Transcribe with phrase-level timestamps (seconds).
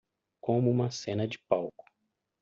[0.41, 1.85] Como uma cena de palco